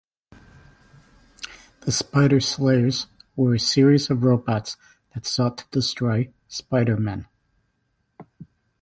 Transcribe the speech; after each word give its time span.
The 1.81 1.91
Spider-Slayers 1.91 3.05
were 3.35 3.53
a 3.53 3.59
series 3.59 4.09
of 4.09 4.23
robots 4.23 4.75
that 5.13 5.27
sought 5.27 5.59
to 5.59 5.65
destroy 5.69 6.33
Spider-Man. 6.47 7.27